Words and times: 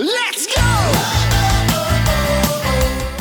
Let's 0.00 0.46
go! 0.46 0.62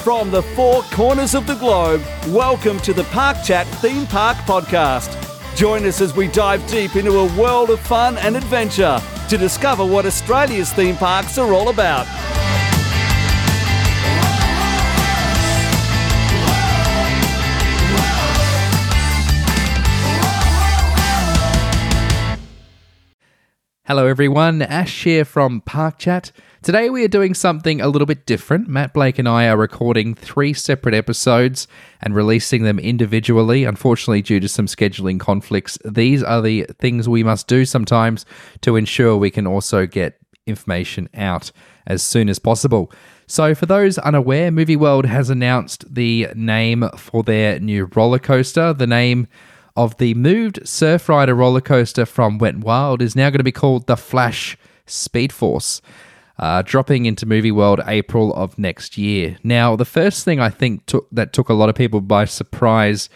From 0.02 0.32
the 0.32 0.42
four 0.56 0.82
corners 0.84 1.36
of 1.36 1.46
the 1.46 1.56
globe, 1.56 2.02
welcome 2.30 2.80
to 2.80 2.94
the 2.94 3.04
Park 3.06 3.36
Chat 3.44 3.68
Theme 3.82 4.08
Park 4.08 4.38
Podcast. 4.38 5.14
Join 5.58 5.86
us 5.86 6.00
as 6.00 6.16
we 6.16 6.30
dive 6.30 6.66
deep 6.68 6.96
into 6.96 7.20
a 7.20 7.38
world 7.38 7.70
of 7.70 7.82
fun 7.82 8.18
and 8.20 8.38
adventure 8.38 9.02
to 9.28 9.38
discover 9.38 9.86
what 9.86 10.06
Australia's 10.06 10.72
theme 10.72 10.96
parks 10.96 11.38
are 11.38 11.52
all 11.52 11.68
about. 11.68 12.08
Hello, 23.90 24.06
everyone. 24.06 24.62
Ash 24.62 25.04
here 25.04 25.26
from 25.26 25.62
Park 25.62 25.98
Chat. 25.98 26.32
Today 26.62 26.92
we 26.92 27.04
are 27.04 27.08
doing 27.08 27.34
something 27.34 27.82
a 27.82 27.88
little 27.88 28.06
bit 28.06 28.28
different. 28.28 28.68
Matt 28.68 28.94
Blake 28.94 29.18
and 29.18 29.28
I 29.28 29.48
are 29.48 29.58
recording 29.58 30.14
three 30.14 30.54
separate 30.54 30.94
episodes 30.94 31.68
and 32.00 32.14
releasing 32.14 32.62
them 32.62 32.78
individually. 32.78 33.64
Unfortunately, 33.64 34.22
due 34.22 34.40
to 34.42 34.48
some 34.48 34.68
scheduling 34.68 35.20
conflicts, 35.20 35.80
these 35.84 36.22
are 36.22 36.40
the 36.40 36.68
things 36.78 37.10
we 37.10 37.24
must 37.24 37.48
do 37.48 37.66
sometimes 37.66 38.28
to 38.62 38.76
ensure 38.76 39.18
we 39.18 39.32
can 39.32 39.48
also 39.48 39.88
get 39.88 40.20
information 40.46 41.10
out 41.16 41.52
as 41.88 42.04
soon 42.04 42.30
as 42.30 42.38
possible. 42.38 42.92
So, 43.26 43.56
for 43.56 43.66
those 43.66 43.98
unaware, 43.98 44.52
Movie 44.52 44.76
World 44.76 45.08
has 45.08 45.32
announced 45.32 45.92
the 45.92 46.28
name 46.36 46.88
for 46.96 47.24
their 47.24 47.60
new 47.60 47.90
roller 47.96 48.20
coaster. 48.20 48.72
The 48.72 48.86
name 48.86 49.28
of 49.80 49.96
the 49.96 50.14
moved 50.14 50.60
Surf 50.68 51.08
Rider 51.08 51.34
roller 51.34 51.62
coaster 51.62 52.06
from 52.06 52.38
Wet 52.38 52.54
n 52.54 52.60
Wild 52.60 53.02
is 53.02 53.16
now 53.16 53.30
going 53.30 53.38
to 53.38 53.46
be 53.46 53.52
called 53.54 53.88
the 53.88 53.96
Flash 53.96 54.58
Speed 54.86 55.32
Force, 55.32 55.82
uh, 56.38 56.64
dropping 56.64 57.06
into 57.06 57.26
Movie 57.26 57.54
World 57.54 57.80
April 57.88 58.34
of 58.34 58.60
next 58.60 58.98
year. 58.98 59.38
Now, 59.42 59.78
the 59.78 59.86
first 59.86 60.26
thing 60.26 60.38
I 60.38 60.50
think 60.50 60.86
took, 60.86 61.08
that 61.14 61.32
took 61.32 61.48
a 61.48 61.54
lot 61.54 61.70
of 61.70 61.76
people 61.76 62.02
by 62.02 62.26
surprise 62.26 63.08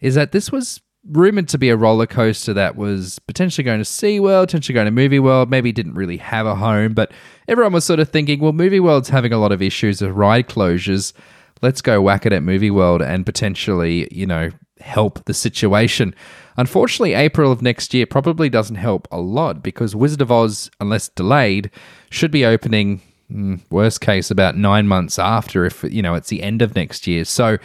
is 0.00 0.14
that 0.14 0.32
this 0.32 0.50
was 0.50 0.80
rumored 1.10 1.48
to 1.48 1.58
be 1.58 1.68
a 1.68 1.76
roller 1.76 2.06
coaster 2.06 2.54
that 2.54 2.74
was 2.74 3.18
potentially 3.18 3.64
going 3.64 3.80
to 3.80 3.84
SeaWorld, 3.84 4.46
potentially 4.46 4.74
going 4.74 4.86
to 4.86 4.90
Movie 4.90 5.18
World, 5.18 5.50
maybe 5.50 5.72
didn't 5.72 5.94
really 5.94 6.16
have 6.16 6.46
a 6.46 6.54
home, 6.54 6.94
but 6.94 7.12
everyone 7.48 7.74
was 7.74 7.84
sort 7.84 8.00
of 8.00 8.08
thinking, 8.08 8.40
well, 8.40 8.54
Movie 8.54 8.80
World's 8.80 9.10
having 9.10 9.34
a 9.34 9.38
lot 9.38 9.52
of 9.52 9.60
issues 9.60 10.00
of 10.00 10.16
ride 10.16 10.48
closures. 10.48 11.12
Let's 11.62 11.82
go 11.82 12.00
whack 12.00 12.26
it 12.26 12.32
at 12.32 12.42
Movie 12.42 12.70
World 12.70 13.02
and 13.02 13.26
potentially, 13.26 14.08
you 14.12 14.26
know, 14.26 14.50
help 14.80 15.24
the 15.24 15.34
situation. 15.34 16.14
Unfortunately, 16.56 17.14
April 17.14 17.52
of 17.52 17.62
next 17.62 17.94
year 17.94 18.06
probably 18.06 18.48
doesn't 18.48 18.76
help 18.76 19.08
a 19.10 19.20
lot 19.20 19.62
because 19.62 19.94
Wizard 19.96 20.20
of 20.20 20.32
Oz, 20.32 20.70
unless 20.80 21.08
delayed, 21.08 21.70
should 22.10 22.30
be 22.30 22.44
opening 22.44 23.00
mm, 23.30 23.60
worst 23.70 24.00
case 24.00 24.30
about 24.30 24.56
9 24.56 24.86
months 24.86 25.18
after 25.18 25.64
if 25.64 25.84
you 25.84 26.02
know 26.02 26.14
it's 26.14 26.28
the 26.28 26.42
end 26.42 26.62
of 26.62 26.74
next 26.74 27.06
year. 27.06 27.24
So, 27.24 27.58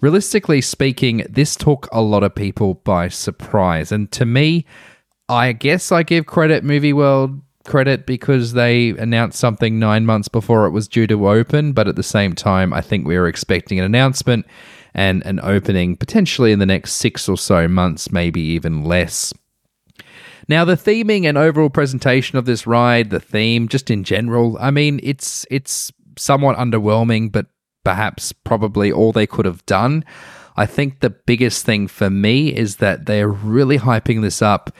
realistically 0.00 0.60
speaking, 0.60 1.26
this 1.28 1.56
took 1.56 1.88
a 1.92 2.00
lot 2.00 2.22
of 2.22 2.34
people 2.34 2.74
by 2.74 3.08
surprise. 3.08 3.92
And 3.92 4.10
to 4.12 4.24
me, 4.24 4.64
I 5.28 5.52
guess 5.52 5.92
I 5.92 6.02
give 6.02 6.26
credit 6.26 6.64
Movie 6.64 6.92
World 6.92 7.40
credit 7.70 8.04
because 8.04 8.52
they 8.52 8.90
announced 8.90 9.38
something 9.38 9.78
9 9.78 10.04
months 10.04 10.28
before 10.28 10.66
it 10.66 10.70
was 10.70 10.88
due 10.88 11.06
to 11.06 11.28
open, 11.28 11.72
but 11.72 11.88
at 11.88 11.96
the 11.96 12.02
same 12.02 12.34
time, 12.34 12.72
I 12.72 12.80
think 12.80 13.06
we 13.06 13.16
were 13.16 13.28
expecting 13.28 13.78
an 13.78 13.84
announcement 13.84 14.44
and 14.92 15.24
an 15.24 15.38
opening 15.42 15.96
potentially 15.96 16.52
in 16.52 16.58
the 16.58 16.66
next 16.66 16.94
six 16.94 17.28
or 17.28 17.38
so 17.38 17.68
months, 17.68 18.10
maybe 18.10 18.40
even 18.40 18.84
less. 18.84 19.32
Now, 20.48 20.64
the 20.64 20.76
theming 20.76 21.26
and 21.26 21.38
overall 21.38 21.70
presentation 21.70 22.36
of 22.36 22.44
this 22.44 22.66
ride, 22.66 23.10
the 23.10 23.20
theme, 23.20 23.68
just 23.68 23.88
in 23.88 24.02
general, 24.02 24.58
I 24.60 24.72
mean, 24.72 24.98
it's 25.02 25.46
it's 25.48 25.92
somewhat 26.18 26.56
underwhelming, 26.56 27.30
but 27.30 27.46
perhaps 27.84 28.32
probably 28.32 28.90
all 28.90 29.12
they 29.12 29.28
could 29.28 29.46
have 29.46 29.64
done. 29.66 30.04
I 30.56 30.66
think 30.66 31.00
the 31.00 31.10
biggest 31.10 31.64
thing 31.64 31.86
for 31.86 32.10
me 32.10 32.48
is 32.48 32.76
that 32.76 33.06
they're 33.06 33.28
really 33.28 33.78
hyping 33.78 34.22
this 34.22 34.42
up. 34.42 34.74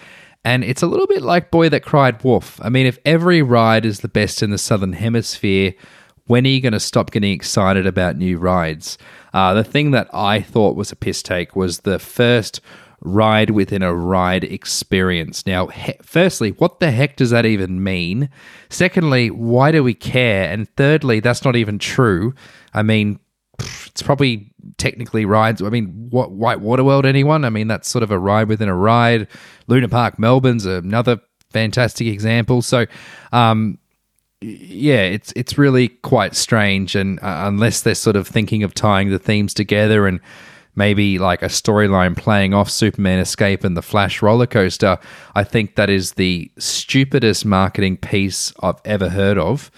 And 0.44 0.64
it's 0.64 0.82
a 0.82 0.86
little 0.86 1.06
bit 1.06 1.22
like 1.22 1.50
Boy 1.50 1.68
That 1.68 1.82
Cried 1.84 2.22
Wolf. 2.24 2.58
I 2.62 2.70
mean, 2.70 2.86
if 2.86 2.98
every 3.04 3.42
ride 3.42 3.84
is 3.84 4.00
the 4.00 4.08
best 4.08 4.42
in 4.42 4.50
the 4.50 4.58
Southern 4.58 4.94
Hemisphere, 4.94 5.74
when 6.26 6.46
are 6.46 6.50
you 6.50 6.60
going 6.60 6.72
to 6.72 6.80
stop 6.80 7.10
getting 7.10 7.32
excited 7.32 7.86
about 7.86 8.16
new 8.16 8.38
rides? 8.38 8.96
Uh, 9.34 9.52
the 9.52 9.64
thing 9.64 9.90
that 9.90 10.08
I 10.14 10.40
thought 10.40 10.76
was 10.76 10.92
a 10.92 10.96
piss 10.96 11.22
take 11.22 11.54
was 11.54 11.80
the 11.80 11.98
first 11.98 12.60
ride 13.02 13.50
within 13.50 13.82
a 13.82 13.94
ride 13.94 14.44
experience. 14.44 15.46
Now, 15.46 15.68
he- 15.68 15.94
firstly, 16.02 16.50
what 16.52 16.80
the 16.80 16.90
heck 16.90 17.16
does 17.16 17.30
that 17.30 17.46
even 17.46 17.82
mean? 17.82 18.28
Secondly, 18.68 19.30
why 19.30 19.72
do 19.72 19.82
we 19.82 19.94
care? 19.94 20.50
And 20.50 20.68
thirdly, 20.76 21.20
that's 21.20 21.44
not 21.44 21.56
even 21.56 21.78
true. 21.78 22.34
I 22.72 22.82
mean, 22.82 23.18
it's 24.00 24.06
probably 24.06 24.50
technically 24.78 25.26
rides. 25.26 25.60
I 25.60 25.68
mean, 25.68 26.08
what 26.08 26.32
White 26.32 26.60
Water 26.60 26.82
World? 26.82 27.04
Anyone? 27.04 27.44
I 27.44 27.50
mean, 27.50 27.68
that's 27.68 27.86
sort 27.86 28.02
of 28.02 28.10
a 28.10 28.18
ride 28.18 28.48
within 28.48 28.66
a 28.66 28.74
ride. 28.74 29.28
Luna 29.66 29.90
Park 29.90 30.18
Melbourne's 30.18 30.64
another 30.64 31.20
fantastic 31.50 32.06
example. 32.06 32.62
So, 32.62 32.86
um, 33.30 33.78
yeah, 34.40 35.02
it's 35.02 35.34
it's 35.36 35.58
really 35.58 35.88
quite 35.88 36.34
strange, 36.34 36.96
and 36.96 37.20
uh, 37.20 37.42
unless 37.44 37.82
they're 37.82 37.94
sort 37.94 38.16
of 38.16 38.26
thinking 38.26 38.62
of 38.62 38.72
tying 38.72 39.10
the 39.10 39.18
themes 39.18 39.52
together 39.52 40.06
and 40.06 40.18
maybe 40.74 41.18
like 41.18 41.42
a 41.42 41.48
storyline 41.48 42.16
playing 42.16 42.54
off 42.54 42.70
Superman 42.70 43.18
Escape 43.18 43.64
and 43.64 43.76
the 43.76 43.82
Flash 43.82 44.22
roller 44.22 44.46
coaster, 44.46 44.98
I 45.34 45.44
think 45.44 45.76
that 45.76 45.90
is 45.90 46.12
the 46.12 46.50
stupidest 46.58 47.44
marketing 47.44 47.98
piece 47.98 48.50
I've 48.62 48.80
ever 48.86 49.10
heard 49.10 49.36
of. 49.36 49.70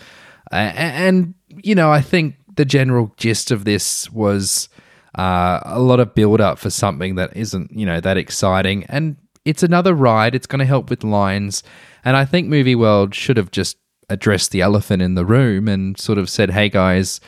And 0.52 1.34
you 1.48 1.74
know, 1.74 1.90
I 1.90 2.00
think 2.00 2.36
the 2.54 2.64
general 2.64 3.14
gist 3.16 3.50
of 3.50 3.64
this 3.64 4.10
was 4.10 4.68
uh, 5.18 5.60
a 5.64 5.80
lot 5.80 6.00
of 6.00 6.14
build 6.14 6.40
up 6.40 6.58
for 6.58 6.70
something 6.70 7.16
that 7.16 7.36
isn't 7.36 7.70
you 7.72 7.86
know 7.86 8.00
that 8.00 8.16
exciting, 8.16 8.84
and 8.84 9.16
it's 9.44 9.62
another 9.62 9.94
ride. 9.94 10.34
It's 10.34 10.46
going 10.46 10.60
to 10.60 10.64
help 10.66 10.90
with 10.90 11.04
lines, 11.04 11.62
and 12.04 12.16
I 12.16 12.24
think 12.24 12.48
Movie 12.48 12.74
World 12.74 13.14
should 13.14 13.36
have 13.36 13.50
just 13.50 13.76
addressed 14.08 14.50
the 14.50 14.60
elephant 14.60 15.02
in 15.02 15.14
the 15.14 15.24
room 15.24 15.68
and 15.68 15.98
sort 15.98 16.18
of 16.18 16.28
said, 16.28 16.50
hey 16.50 16.68
guys, 16.68 17.20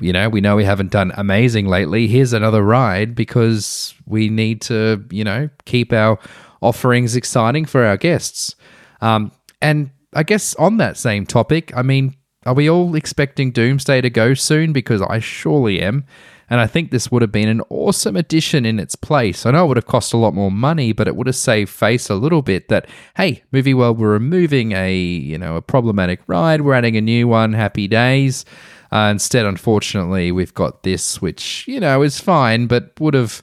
you 0.00 0.12
know, 0.12 0.28
we 0.28 0.40
know 0.40 0.56
we 0.56 0.64
haven't 0.64 0.92
done 0.92 1.12
amazing 1.16 1.66
lately. 1.66 2.06
Here's 2.06 2.32
another 2.32 2.62
ride 2.62 3.14
because 3.14 3.94
we 4.06 4.28
need 4.28 4.60
to, 4.62 5.04
you 5.10 5.24
know, 5.24 5.48
keep 5.64 5.92
our 5.92 6.18
offerings 6.60 7.16
exciting 7.16 7.64
for 7.64 7.84
our 7.84 7.96
guests. 7.96 8.54
Um, 9.00 9.32
and 9.60 9.90
I 10.14 10.22
guess 10.22 10.54
on 10.56 10.76
that 10.76 10.96
same 10.96 11.26
topic, 11.26 11.72
I 11.76 11.82
mean, 11.82 12.14
are 12.48 12.54
we 12.54 12.70
all 12.70 12.94
expecting 12.94 13.50
Doomsday 13.50 14.00
to 14.00 14.08
go 14.08 14.32
soon? 14.32 14.72
Because 14.72 15.02
I 15.02 15.18
surely 15.18 15.82
am. 15.82 16.06
And 16.48 16.60
I 16.60 16.66
think 16.66 16.90
this 16.90 17.10
would 17.10 17.20
have 17.20 17.30
been 17.30 17.50
an 17.50 17.60
awesome 17.68 18.16
addition 18.16 18.64
in 18.64 18.80
its 18.80 18.96
place. 18.96 19.44
I 19.44 19.50
know 19.50 19.66
it 19.66 19.68
would 19.68 19.76
have 19.76 19.84
cost 19.84 20.14
a 20.14 20.16
lot 20.16 20.32
more 20.32 20.50
money, 20.50 20.94
but 20.94 21.06
it 21.06 21.14
would 21.14 21.26
have 21.26 21.36
saved 21.36 21.68
face 21.68 22.08
a 22.08 22.14
little 22.14 22.40
bit 22.40 22.68
that, 22.68 22.88
hey, 23.18 23.42
Movie 23.52 23.74
World, 23.74 23.98
we're 23.98 24.12
removing 24.12 24.72
a, 24.72 24.96
you 24.96 25.36
know, 25.36 25.56
a 25.56 25.62
problematic 25.62 26.20
ride. 26.26 26.62
We're 26.62 26.72
adding 26.72 26.96
a 26.96 27.02
new 27.02 27.28
one. 27.28 27.52
Happy 27.52 27.86
days. 27.86 28.46
Uh, 28.90 29.10
instead, 29.12 29.44
unfortunately, 29.44 30.32
we've 30.32 30.54
got 30.54 30.84
this, 30.84 31.20
which, 31.20 31.68
you 31.68 31.80
know, 31.80 32.00
is 32.00 32.18
fine, 32.18 32.66
but 32.66 32.98
would 32.98 33.12
have 33.12 33.42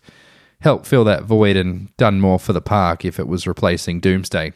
helped 0.62 0.88
fill 0.88 1.04
that 1.04 1.26
void 1.26 1.56
and 1.56 1.96
done 1.98 2.20
more 2.20 2.40
for 2.40 2.54
the 2.54 2.62
park 2.62 3.06
if 3.06 3.20
it 3.20 3.28
was 3.28 3.46
replacing 3.46 4.00
Doomsday. 4.00 4.52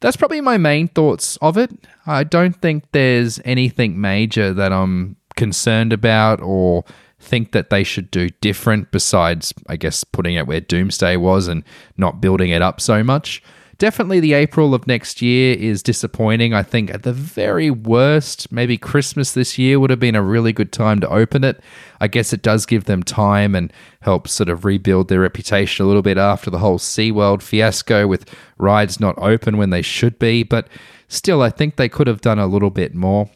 That's 0.00 0.16
probably 0.16 0.40
my 0.40 0.56
main 0.56 0.88
thoughts 0.88 1.36
of 1.42 1.56
it. 1.56 1.70
I 2.06 2.24
don't 2.24 2.56
think 2.60 2.84
there's 2.92 3.38
anything 3.44 4.00
major 4.00 4.52
that 4.54 4.72
I'm 4.72 5.16
concerned 5.36 5.92
about 5.92 6.40
or 6.40 6.84
think 7.18 7.52
that 7.52 7.70
they 7.70 7.84
should 7.84 8.10
do 8.10 8.30
different 8.40 8.90
besides, 8.90 9.52
I 9.68 9.76
guess, 9.76 10.04
putting 10.04 10.34
it 10.34 10.46
where 10.46 10.60
Doomsday 10.60 11.16
was 11.16 11.48
and 11.48 11.64
not 11.98 12.20
building 12.20 12.50
it 12.50 12.62
up 12.62 12.80
so 12.80 13.04
much. 13.04 13.42
Definitely 13.80 14.20
the 14.20 14.34
April 14.34 14.74
of 14.74 14.86
next 14.86 15.22
year 15.22 15.56
is 15.58 15.82
disappointing. 15.82 16.52
I 16.52 16.62
think 16.62 16.92
at 16.92 17.02
the 17.02 17.14
very 17.14 17.70
worst, 17.70 18.52
maybe 18.52 18.76
Christmas 18.76 19.32
this 19.32 19.56
year 19.56 19.80
would 19.80 19.88
have 19.88 19.98
been 19.98 20.14
a 20.14 20.22
really 20.22 20.52
good 20.52 20.70
time 20.70 21.00
to 21.00 21.08
open 21.08 21.44
it. 21.44 21.62
I 21.98 22.06
guess 22.06 22.34
it 22.34 22.42
does 22.42 22.66
give 22.66 22.84
them 22.84 23.02
time 23.02 23.54
and 23.54 23.72
helps 24.02 24.32
sort 24.32 24.50
of 24.50 24.66
rebuild 24.66 25.08
their 25.08 25.20
reputation 25.20 25.82
a 25.82 25.88
little 25.88 26.02
bit 26.02 26.18
after 26.18 26.50
the 26.50 26.58
whole 26.58 26.78
SeaWorld 26.78 27.40
fiasco 27.40 28.06
with 28.06 28.28
rides 28.58 29.00
not 29.00 29.16
open 29.16 29.56
when 29.56 29.70
they 29.70 29.80
should 29.80 30.18
be. 30.18 30.42
But 30.42 30.68
still, 31.08 31.40
I 31.40 31.48
think 31.48 31.76
they 31.76 31.88
could 31.88 32.06
have 32.06 32.20
done 32.20 32.38
a 32.38 32.46
little 32.46 32.68
bit 32.68 32.94
more. 32.94 33.30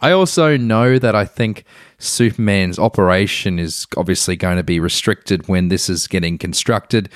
I 0.00 0.12
also 0.12 0.56
know 0.56 1.00
that 1.00 1.16
I 1.16 1.24
think 1.24 1.64
Superman's 1.98 2.78
operation 2.78 3.58
is 3.58 3.88
obviously 3.96 4.36
going 4.36 4.58
to 4.58 4.62
be 4.62 4.78
restricted 4.78 5.48
when 5.48 5.70
this 5.70 5.90
is 5.90 6.06
getting 6.06 6.38
constructed, 6.38 7.08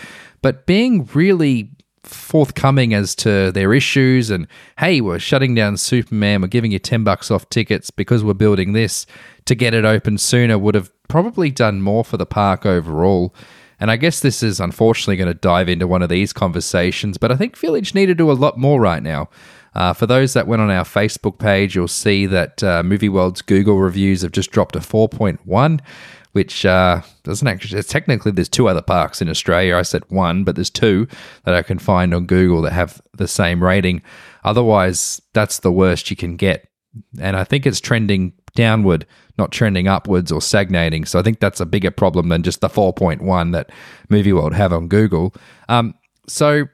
but 0.43 0.67
being 0.67 1.09
really 1.15 1.71
forthcoming 2.09 2.95
as 2.95 3.15
to 3.17 3.51
their 3.53 3.75
issues 3.75 4.31
and 4.31 4.47
hey 4.79 5.01
we're 5.01 5.19
shutting 5.19 5.55
down 5.55 5.77
superman. 5.77 6.43
We're 6.43 6.49
giving 6.49 6.73
you 6.73 6.79
10 6.79 7.05
bucks 7.05 7.31
off 7.31 7.49
tickets 7.51 7.91
because 7.91 8.25
we're 8.25 8.35
building 8.35 8.73
this 8.73 9.07
to 9.47 9.55
get 9.55 9.75
it 9.75 9.85
open 9.85 10.19
sooner. 10.19 10.59
Would 10.59 10.75
have 10.75 10.91
probably 11.09 11.51
done 11.51 11.83
more 11.83 12.05
for 12.05 12.17
the 12.17 12.27
park 12.27 12.65
overall. 12.65 13.35
And 13.79 13.91
i 13.91 13.97
guess 13.97 14.21
this 14.21 14.43
is 14.43 14.59
unfortunately 14.59 15.17
going 15.17 15.29
to 15.29 15.35
dive 15.35 15.69
into 15.69 15.87
one 15.87 16.01
of 16.01 16.09
these 16.09 16.33
conversations 16.33 17.19
but 17.19 17.31
i 17.31 17.37
think 17.37 17.59
village 17.59 17.95
need 17.95 18.07
to 18.07 18.15
do 18.15 18.31
a 18.31 18.33
lot 18.33 18.57
more 18.57 18.81
right 18.81 19.03
now 19.03 19.29
Uh, 19.77 19.93
for 19.93 20.07
those 20.07 20.33
that 20.33 20.47
went 20.47 20.63
on 20.63 20.71
our 20.71 20.85
Facebook 20.85 21.39
page, 21.39 21.75
you'll 21.75 21.87
see 21.87 22.25
that 22.25 22.65
uh, 22.65 22.83
Movie 22.83 23.11
World's 23.11 23.43
Google 23.43 23.79
reviews 23.79 24.23
have 24.23 24.33
just 24.33 24.51
dropped 24.51 24.73
to 24.73 24.79
4.1, 24.79 25.81
which 26.33 26.65
uh, 26.65 27.03
doesn't 27.25 27.47
actually, 27.47 27.83
technically, 27.83 28.33
there's 28.33 28.49
two 28.49 28.69
other 28.69 28.81
parks 28.81 29.21
in 29.21 29.29
Australia. 29.29 29.77
I 29.77 29.83
said 29.83 30.03
one, 30.09 30.45
but 30.45 30.55
there's 30.55 30.71
two 30.71 31.07
that 31.45 31.55
I 31.55 31.61
can 31.63 31.79
find 31.79 32.15
on 32.15 32.25
Google 32.25 32.63
that 32.63 32.73
have 32.73 33.03
the 33.19 33.29
same 33.29 33.63
rating. 33.63 34.01
Otherwise, 34.45 35.21
that's 35.35 35.59
the 35.59 35.71
worst 35.73 36.09
you 36.09 36.17
can 36.17 36.37
get. 36.37 36.71
And 37.21 37.37
I 37.37 37.45
think 37.45 37.67
it's 37.67 37.79
trending 37.79 38.33
downward, 38.55 39.07
not 39.37 39.53
trending 39.53 39.89
upwards 39.89 40.33
or 40.33 40.41
stagnating. 40.41 41.05
So 41.05 41.19
I 41.19 41.23
think 41.23 41.39
that's 41.39 41.61
a 41.61 41.67
bigger 41.67 41.91
problem 41.91 42.31
than 42.31 42.43
just 42.43 42.63
the 42.63 42.69
4.1 42.69 43.53
that 43.53 43.71
Movie 44.09 44.33
World 44.33 44.55
have 44.55 44.73
on 44.73 44.89
Google. 44.89 45.35
Um, 45.69 45.93
so 46.27 46.65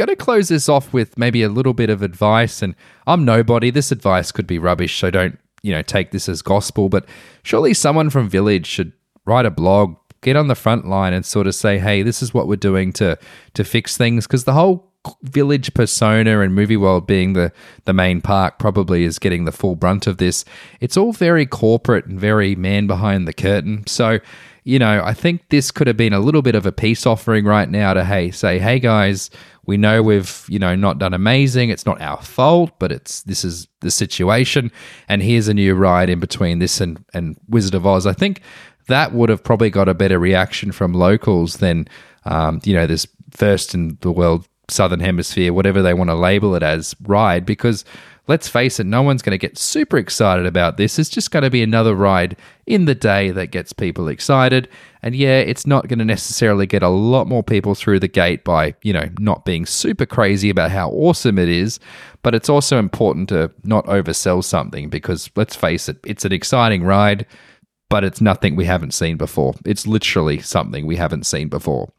going 0.00 0.16
to 0.16 0.16
close 0.16 0.48
this 0.48 0.66
off 0.66 0.94
with 0.94 1.18
maybe 1.18 1.42
a 1.42 1.48
little 1.50 1.74
bit 1.74 1.90
of 1.90 2.00
advice. 2.00 2.62
And 2.62 2.74
I'm 3.06 3.24
nobody. 3.26 3.70
This 3.70 3.92
advice 3.92 4.32
could 4.32 4.46
be 4.46 4.58
rubbish, 4.58 4.98
so 4.98 5.10
don't 5.10 5.38
you 5.62 5.72
know 5.72 5.82
take 5.82 6.10
this 6.10 6.28
as 6.28 6.40
gospel. 6.40 6.88
But 6.88 7.06
surely 7.42 7.74
someone 7.74 8.08
from 8.08 8.28
Village 8.28 8.66
should 8.66 8.92
write 9.26 9.44
a 9.44 9.50
blog, 9.50 9.96
get 10.22 10.36
on 10.36 10.48
the 10.48 10.54
front 10.54 10.88
line, 10.88 11.12
and 11.12 11.24
sort 11.24 11.46
of 11.46 11.54
say, 11.54 11.78
"Hey, 11.78 12.02
this 12.02 12.22
is 12.22 12.32
what 12.32 12.48
we're 12.48 12.56
doing 12.56 12.92
to 12.94 13.18
to 13.54 13.62
fix 13.62 13.98
things." 13.98 14.26
Because 14.26 14.44
the 14.44 14.54
whole 14.54 14.90
village 15.22 15.72
persona 15.74 16.40
and 16.40 16.54
movie 16.54 16.76
world 16.76 17.06
being 17.06 17.32
the 17.32 17.52
the 17.84 17.92
main 17.92 18.20
park 18.20 18.58
probably 18.58 19.04
is 19.04 19.18
getting 19.18 19.46
the 19.46 19.52
full 19.52 19.74
brunt 19.74 20.06
of 20.06 20.18
this 20.18 20.44
it's 20.80 20.94
all 20.94 21.10
very 21.10 21.46
corporate 21.46 22.04
and 22.04 22.20
very 22.20 22.54
man 22.54 22.86
behind 22.86 23.26
the 23.26 23.32
curtain 23.32 23.82
so 23.86 24.18
you 24.62 24.78
know 24.78 25.02
i 25.02 25.14
think 25.14 25.40
this 25.48 25.70
could 25.70 25.86
have 25.86 25.96
been 25.96 26.12
a 26.12 26.20
little 26.20 26.42
bit 26.42 26.54
of 26.54 26.66
a 26.66 26.72
peace 26.72 27.06
offering 27.06 27.46
right 27.46 27.70
now 27.70 27.94
to 27.94 28.04
hey 28.04 28.30
say 28.30 28.58
hey 28.58 28.78
guys 28.78 29.30
we 29.70 29.76
know 29.76 30.02
we've 30.02 30.44
you 30.48 30.58
know 30.58 30.74
not 30.74 30.98
done 30.98 31.14
amazing. 31.14 31.70
It's 31.70 31.86
not 31.86 32.00
our 32.00 32.20
fault 32.20 32.72
but 32.80 32.90
it's 32.90 33.22
this 33.22 33.44
is 33.44 33.68
the 33.82 33.90
situation. 33.92 34.72
And 35.08 35.22
here's 35.22 35.46
a 35.46 35.54
new 35.54 35.76
ride 35.76 36.10
in 36.10 36.18
between 36.18 36.58
this 36.58 36.80
and 36.80 37.04
and 37.14 37.36
wizard 37.48 37.74
of 37.74 37.86
oz. 37.86 38.04
I 38.04 38.12
think 38.12 38.42
that 38.88 39.12
would 39.12 39.28
have 39.28 39.44
probably 39.44 39.70
got 39.70 39.88
a 39.88 39.94
better 39.94 40.18
reaction 40.18 40.72
from 40.72 40.92
locals 40.92 41.58
than 41.58 41.86
um, 42.24 42.60
you 42.64 42.74
know 42.74 42.88
this 42.88 43.06
first 43.30 43.72
in 43.72 43.96
the 44.00 44.10
world 44.10 44.48
Southern 44.68 44.98
Hemisphere, 44.98 45.52
whatever 45.52 45.82
they 45.82 45.94
want 45.94 46.10
to 46.10 46.16
label 46.16 46.56
it 46.56 46.64
as, 46.64 46.96
ride 47.02 47.46
because 47.46 47.84
let's 48.30 48.46
face 48.46 48.78
it, 48.78 48.86
no 48.86 49.02
one's 49.02 49.22
going 49.22 49.32
to 49.32 49.46
get 49.46 49.58
super 49.58 49.98
excited 49.98 50.46
about 50.46 50.76
this. 50.76 51.00
It's 51.00 51.08
just 51.08 51.32
going 51.32 51.42
to 51.42 51.50
be 51.50 51.64
another 51.64 51.96
ride 51.96 52.36
in 52.64 52.84
the 52.84 52.94
day 52.94 53.32
that 53.32 53.48
gets 53.48 53.72
people 53.72 54.06
excited. 54.06 54.68
And 55.02 55.16
yeah, 55.16 55.40
it's 55.40 55.66
not 55.66 55.88
going 55.88 55.98
to 55.98 56.04
necessarily 56.04 56.64
get 56.64 56.84
a 56.84 56.88
lot 56.90 57.26
more 57.26 57.42
people 57.42 57.74
through 57.74 57.98
the 57.98 58.06
gate 58.06 58.44
by, 58.44 58.76
you 58.82 58.92
know, 58.92 59.08
not 59.18 59.44
being 59.44 59.66
super 59.66 60.06
crazy 60.06 60.48
about 60.48 60.70
how 60.70 60.90
awesome 60.90 61.40
it 61.40 61.48
is. 61.48 61.80
But 62.22 62.36
it's 62.36 62.48
also 62.48 62.78
important 62.78 63.30
to 63.30 63.50
not 63.64 63.84
oversell 63.86 64.44
something 64.44 64.90
because 64.90 65.28
let's 65.34 65.56
face 65.56 65.88
it, 65.88 65.98
it's 66.06 66.24
an 66.24 66.32
exciting 66.32 66.84
ride, 66.84 67.26
but 67.88 68.04
it's 68.04 68.20
nothing 68.20 68.54
we 68.54 68.64
haven't 68.64 68.94
seen 68.94 69.16
before. 69.16 69.54
It's 69.66 69.88
literally 69.88 70.38
something 70.38 70.86
we 70.86 70.94
haven't 70.94 71.26
seen 71.26 71.48
before. 71.48 71.92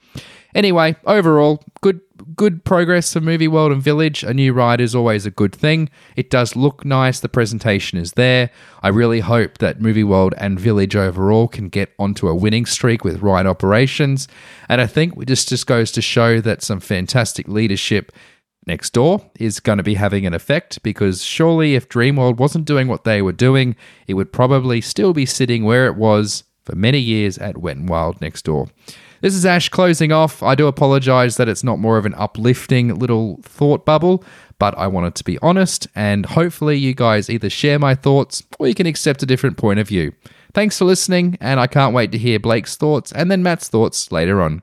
Anyway, 0.56 0.96
overall, 1.06 1.62
good 1.82 2.00
good 2.36 2.64
progress 2.64 3.14
for 3.14 3.22
Movie 3.22 3.48
World 3.48 3.72
and 3.72 3.82
Village. 3.82 4.24
A 4.24 4.34
new 4.34 4.54
ride 4.54 4.82
is 4.82 4.96
always 4.96 5.26
a 5.26 5.32
good 5.32 5.54
thing. 5.54 5.90
It 6.16 6.30
does 6.30 6.56
look 6.56 6.86
nice, 6.86 7.20
the 7.20 7.30
presentation 7.30 7.98
is 7.98 8.14
there. 8.14 8.50
I 8.82 8.90
really 8.90 9.20
hope 9.20 9.58
that 9.60 9.82
Movie 9.82 10.04
World 10.04 10.34
and 10.38 10.60
Village 10.60 10.96
overall 10.96 11.48
can 11.48 11.70
get 11.70 11.94
onto 12.00 12.28
a 12.28 12.36
winning 12.36 12.66
streak 12.66 13.04
with 13.04 13.22
ride 13.22 13.46
operations. 13.46 14.28
And 14.70 14.82
I 14.82 14.88
think 14.88 15.26
this 15.28 15.46
just 15.46 15.68
goes 15.68 15.92
to 15.94 16.02
show 16.02 16.42
that 16.42 16.62
some 16.62 16.80
fantastic 16.80 17.48
leadership 17.48 18.12
next 18.68 18.94
door 18.94 19.30
is 19.40 19.60
going 19.60 19.78
to 19.78 19.84
be 19.84 19.96
having 19.96 20.26
an 20.26 20.34
effect 20.34 20.82
because 20.84 21.24
surely 21.24 21.76
if 21.76 21.90
Dreamworld 21.90 22.38
wasn't 22.38 22.66
doing 22.66 22.88
what 22.88 23.04
they 23.04 23.22
were 23.22 23.32
doing, 23.32 23.76
it 24.08 24.14
would 24.14 24.32
probably 24.32 24.82
still 24.82 25.14
be 25.14 25.26
sitting 25.26 25.64
where 25.64 25.88
it 25.88 25.96
was 25.96 26.44
for 26.72 26.78
many 26.78 27.00
years 27.00 27.38
at 27.38 27.58
Wet 27.58 27.76
and 27.76 27.90
Wild 27.90 28.22
next 28.22 28.46
door. 28.46 28.70
This 29.20 29.36
is 29.36 29.46
Ash 29.46 29.68
closing 29.68 30.14
off. 30.14 30.42
I 30.42 30.56
do 30.56 30.68
apologize 30.68 31.36
that 31.36 31.50
it's 31.50 31.66
not 31.66 31.80
more 31.80 31.98
of 31.98 32.06
an 32.06 32.16
uplifting 32.16 32.98
little 32.98 33.42
thought 33.44 33.86
bubble, 33.86 34.24
but 34.58 34.74
I 34.78 34.88
wanted 34.88 35.16
to 35.16 35.26
be 35.26 35.38
honest, 35.42 35.88
and 35.96 36.26
hopefully, 36.26 36.78
you 36.78 36.94
guys 36.94 37.30
either 37.30 37.50
share 37.50 37.78
my 37.78 37.94
thoughts 37.94 38.42
or 38.58 38.68
you 38.68 38.74
can 38.74 38.88
accept 38.88 39.22
a 39.22 39.26
different 39.26 39.58
point 39.58 39.80
of 39.80 39.88
view. 39.90 40.14
Thanks 40.54 40.78
for 40.78 40.86
listening, 40.86 41.38
and 41.42 41.60
I 41.60 41.68
can't 41.68 41.94
wait 41.94 42.14
to 42.14 42.18
hear 42.18 42.40
Blake's 42.40 42.78
thoughts 42.78 43.12
and 43.12 43.30
then 43.30 43.44
Matt's 43.44 43.68
thoughts 43.68 44.12
later 44.14 44.42
on. 44.42 44.62